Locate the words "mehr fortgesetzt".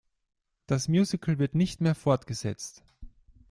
1.79-2.83